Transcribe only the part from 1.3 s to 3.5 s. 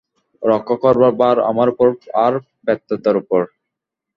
আমার উপর আর প্রেতাত্মার উপর।